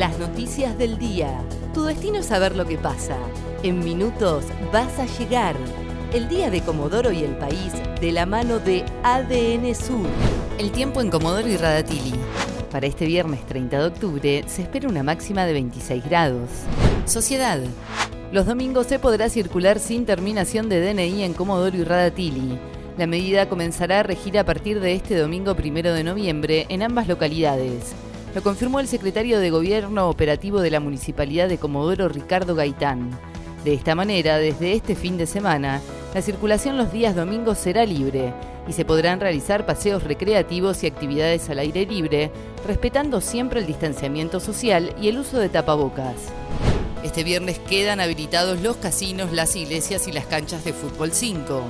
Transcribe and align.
Las 0.00 0.18
noticias 0.18 0.78
del 0.78 0.96
día. 0.96 1.44
Tu 1.74 1.84
destino 1.84 2.20
es 2.20 2.24
saber 2.24 2.56
lo 2.56 2.64
que 2.64 2.78
pasa. 2.78 3.18
En 3.62 3.80
minutos 3.80 4.44
vas 4.72 4.98
a 4.98 5.04
llegar. 5.18 5.54
El 6.14 6.26
día 6.26 6.48
de 6.48 6.62
Comodoro 6.62 7.12
y 7.12 7.22
el 7.22 7.36
país 7.36 7.74
de 8.00 8.10
la 8.10 8.24
mano 8.24 8.60
de 8.60 8.82
ADN 9.02 9.74
Sur. 9.74 10.06
El 10.56 10.72
tiempo 10.72 11.02
en 11.02 11.10
Comodoro 11.10 11.46
y 11.46 11.58
Radatili. 11.58 12.14
Para 12.70 12.86
este 12.86 13.04
viernes 13.04 13.44
30 13.44 13.78
de 13.78 13.86
octubre 13.88 14.44
se 14.46 14.62
espera 14.62 14.88
una 14.88 15.02
máxima 15.02 15.44
de 15.44 15.52
26 15.52 16.02
grados. 16.02 16.48
Sociedad. 17.04 17.60
Los 18.32 18.46
domingos 18.46 18.86
se 18.86 18.98
podrá 18.98 19.28
circular 19.28 19.78
sin 19.78 20.06
terminación 20.06 20.70
de 20.70 20.80
DNI 20.80 21.24
en 21.24 21.34
Comodoro 21.34 21.76
y 21.76 21.84
Radatili. 21.84 22.58
La 22.96 23.06
medida 23.06 23.50
comenzará 23.50 24.00
a 24.00 24.02
regir 24.02 24.38
a 24.38 24.46
partir 24.46 24.80
de 24.80 24.94
este 24.94 25.14
domingo 25.18 25.54
primero 25.56 25.92
de 25.92 26.04
noviembre 26.04 26.64
en 26.70 26.82
ambas 26.82 27.06
localidades. 27.06 27.94
Lo 28.34 28.42
confirmó 28.44 28.78
el 28.78 28.86
secretario 28.86 29.40
de 29.40 29.50
Gobierno 29.50 30.08
Operativo 30.08 30.60
de 30.60 30.70
la 30.70 30.78
Municipalidad 30.78 31.48
de 31.48 31.58
Comodoro, 31.58 32.08
Ricardo 32.08 32.54
Gaitán. 32.54 33.10
De 33.64 33.74
esta 33.74 33.96
manera, 33.96 34.38
desde 34.38 34.72
este 34.72 34.94
fin 34.94 35.18
de 35.18 35.26
semana, 35.26 35.80
la 36.14 36.22
circulación 36.22 36.76
los 36.76 36.92
días 36.92 37.16
domingos 37.16 37.58
será 37.58 37.84
libre 37.84 38.32
y 38.68 38.72
se 38.72 38.84
podrán 38.84 39.18
realizar 39.18 39.66
paseos 39.66 40.04
recreativos 40.04 40.84
y 40.84 40.86
actividades 40.86 41.50
al 41.50 41.58
aire 41.58 41.84
libre, 41.86 42.30
respetando 42.68 43.20
siempre 43.20 43.58
el 43.58 43.66
distanciamiento 43.66 44.38
social 44.38 44.94
y 45.02 45.08
el 45.08 45.18
uso 45.18 45.38
de 45.38 45.48
tapabocas. 45.48 46.14
Este 47.02 47.24
viernes 47.24 47.58
quedan 47.58 47.98
habilitados 47.98 48.60
los 48.60 48.76
casinos, 48.76 49.32
las 49.32 49.56
iglesias 49.56 50.06
y 50.06 50.12
las 50.12 50.26
canchas 50.26 50.64
de 50.64 50.72
fútbol 50.72 51.10
5. 51.10 51.62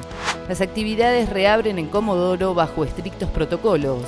Las 0.46 0.60
actividades 0.60 1.30
reabren 1.30 1.78
en 1.78 1.86
Comodoro 1.86 2.52
bajo 2.52 2.84
estrictos 2.84 3.30
protocolos. 3.30 4.02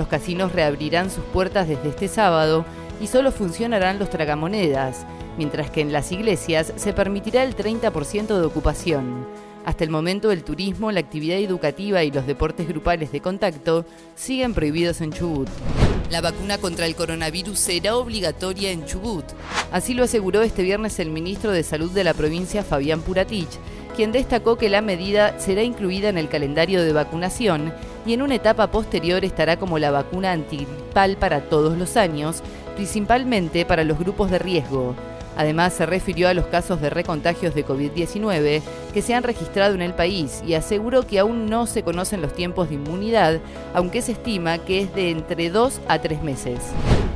Los 0.00 0.08
casinos 0.08 0.52
reabrirán 0.52 1.10
sus 1.10 1.22
puertas 1.24 1.68
desde 1.68 1.90
este 1.90 2.08
sábado 2.08 2.64
y 3.02 3.06
solo 3.06 3.30
funcionarán 3.30 3.98
los 3.98 4.08
tragamonedas, 4.08 5.04
mientras 5.36 5.70
que 5.70 5.82
en 5.82 5.92
las 5.92 6.10
iglesias 6.10 6.72
se 6.74 6.94
permitirá 6.94 7.44
el 7.44 7.54
30% 7.54 8.28
de 8.28 8.46
ocupación. 8.46 9.26
Hasta 9.66 9.84
el 9.84 9.90
momento 9.90 10.32
el 10.32 10.42
turismo, 10.42 10.90
la 10.90 11.00
actividad 11.00 11.36
educativa 11.36 12.02
y 12.02 12.10
los 12.10 12.26
deportes 12.26 12.66
grupales 12.66 13.12
de 13.12 13.20
contacto 13.20 13.84
siguen 14.14 14.54
prohibidos 14.54 15.02
en 15.02 15.12
Chubut. 15.12 15.50
La 16.08 16.22
vacuna 16.22 16.56
contra 16.56 16.86
el 16.86 16.96
coronavirus 16.96 17.58
será 17.58 17.94
obligatoria 17.96 18.70
en 18.70 18.86
Chubut. 18.86 19.26
Así 19.70 19.92
lo 19.92 20.04
aseguró 20.04 20.40
este 20.40 20.62
viernes 20.62 20.98
el 20.98 21.10
ministro 21.10 21.50
de 21.50 21.62
Salud 21.62 21.90
de 21.90 22.04
la 22.04 22.14
provincia, 22.14 22.64
Fabián 22.64 23.02
Puratich, 23.02 23.50
quien 23.96 24.12
destacó 24.12 24.56
que 24.56 24.70
la 24.70 24.80
medida 24.80 25.38
será 25.38 25.62
incluida 25.62 26.08
en 26.08 26.16
el 26.16 26.30
calendario 26.30 26.82
de 26.82 26.94
vacunación 26.94 27.74
y 28.06 28.12
en 28.14 28.22
una 28.22 28.34
etapa 28.34 28.70
posterior 28.70 29.24
estará 29.24 29.58
como 29.58 29.78
la 29.78 29.90
vacuna 29.90 30.32
antigripal 30.32 31.16
para 31.16 31.42
todos 31.42 31.76
los 31.76 31.96
años, 31.96 32.42
principalmente 32.76 33.64
para 33.64 33.84
los 33.84 33.98
grupos 33.98 34.30
de 34.30 34.38
riesgo. 34.38 34.94
Además, 35.36 35.72
se 35.72 35.86
refirió 35.86 36.28
a 36.28 36.34
los 36.34 36.46
casos 36.46 36.80
de 36.80 36.90
recontagios 36.90 37.54
de 37.54 37.64
COVID-19 37.64 38.62
que 38.92 39.02
se 39.02 39.14
han 39.14 39.22
registrado 39.22 39.74
en 39.74 39.82
el 39.82 39.94
país 39.94 40.42
y 40.46 40.54
aseguró 40.54 41.06
que 41.06 41.18
aún 41.18 41.48
no 41.48 41.66
se 41.66 41.82
conocen 41.82 42.20
los 42.20 42.34
tiempos 42.34 42.68
de 42.68 42.74
inmunidad, 42.74 43.40
aunque 43.72 44.02
se 44.02 44.12
estima 44.12 44.58
que 44.58 44.80
es 44.82 44.94
de 44.94 45.10
entre 45.10 45.50
dos 45.50 45.80
a 45.88 45.98
tres 45.98 46.22
meses. 46.22 46.58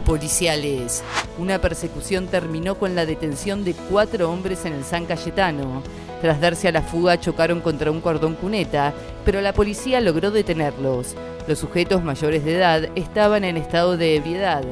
Policiales. 0.07 1.03
Una 1.39 1.61
persecución 1.61 2.27
terminó 2.29 2.77
con 2.77 2.95
la 2.95 3.05
detención 3.05 3.65
de 3.65 3.75
cuatro 3.91 4.31
hombres 4.31 4.65
en 4.65 4.75
el 4.75 4.85
San 4.85 5.07
Cayetano. 5.07 5.83
Tras 6.25 6.41
darse 6.41 6.69
a 6.69 6.72
la 6.72 6.80
fuga 6.80 7.20
chocaron 7.20 7.61
contra 7.61 7.91
un 7.91 8.00
cordón 8.00 8.34
cuneta, 8.34 8.94
pero 9.27 9.42
la 9.42 9.53
policía 9.53 10.00
logró 10.00 10.31
detenerlos. 10.31 11.14
Los 11.47 11.58
sujetos 11.58 12.03
mayores 12.03 12.47
de 12.47 12.56
edad 12.56 12.89
estaban 12.94 13.44
en 13.44 13.58
estado 13.58 13.98
de 13.98 14.16
ebriedad. 14.16 14.64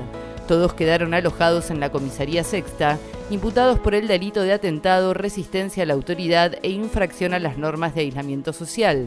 Todos 0.49 0.73
quedaron 0.73 1.13
alojados 1.13 1.71
en 1.71 1.79
la 1.79 1.93
comisaría 1.93 2.43
sexta, 2.43 2.99
imputados 3.29 3.79
por 3.79 3.95
el 3.95 4.09
delito 4.09 4.41
de 4.41 4.55
atentado, 4.55 5.13
resistencia 5.13 5.83
a 5.83 5.87
la 5.87 5.93
autoridad 5.93 6.55
e 6.63 6.71
infracción 6.71 7.35
a 7.35 7.39
las 7.39 7.59
normas 7.59 7.95
de 7.95 8.01
aislamiento 8.01 8.55
social. 8.55 9.07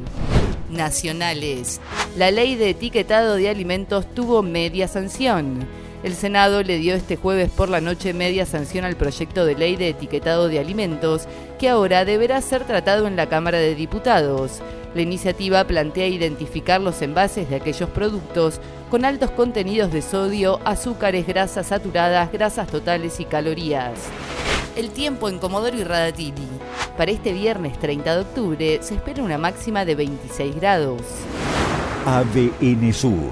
Nacionales. 0.70 1.82
La 2.16 2.30
ley 2.30 2.54
de 2.54 2.70
etiquetado 2.70 3.38
de 3.38 3.50
alimentos 3.50 4.06
tuvo 4.14 4.44
media 4.44 4.88
sanción. 4.88 5.66
El 6.06 6.14
Senado 6.14 6.62
le 6.62 6.78
dio 6.78 6.94
este 6.94 7.16
jueves 7.16 7.50
por 7.50 7.68
la 7.68 7.82
noche 7.82 8.14
media 8.14 8.46
sanción 8.46 8.86
al 8.86 8.96
proyecto 8.96 9.44
de 9.44 9.56
ley 9.56 9.76
de 9.76 9.90
etiquetado 9.90 10.48
de 10.50 10.60
alimentos, 10.60 11.28
que 11.58 11.68
ahora 11.68 12.06
deberá 12.06 12.40
ser 12.44 12.64
tratado 12.64 13.08
en 13.08 13.16
la 13.16 13.28
Cámara 13.28 13.58
de 13.58 13.74
Diputados. 13.74 14.62
La 14.94 15.02
iniciativa 15.02 15.64
plantea 15.64 16.06
identificar 16.06 16.80
los 16.80 17.02
envases 17.02 17.50
de 17.50 17.56
aquellos 17.56 17.90
productos 17.90 18.62
con 18.92 19.04
altos 19.04 19.32
contenidos 19.32 19.92
de 19.92 20.04
sodio, 20.04 20.60
azúcares, 20.64 21.26
grasas 21.26 21.66
saturadas, 21.66 22.32
grasas 22.32 22.68
totales 22.68 23.20
y 23.20 23.26
calorías. 23.26 23.98
El 24.76 24.92
tiempo 24.92 25.28
en 25.28 25.40
Comodoro 25.40 25.76
y 25.76 25.84
Radatili. 25.84 26.48
Para 26.98 27.10
este 27.10 27.34
viernes 27.34 27.80
30 27.80 28.14
de 28.14 28.22
octubre 28.22 28.80
se 28.84 28.94
espera 28.94 29.24
una 29.24 29.40
máxima 29.40 29.86
de 29.86 29.96
26 29.96 30.56
grados. 30.56 31.02
ADN 32.06 32.94
Sur, 32.94 33.32